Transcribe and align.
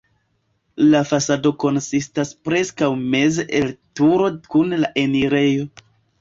La 0.93 1.01
fasado 1.09 1.51
konsistas 1.63 2.31
preskaŭ 2.47 2.89
meze 3.03 3.45
el 3.61 3.69
turo 4.01 4.31
kun 4.55 4.75
la 4.87 4.91
enirejo. 5.05 5.71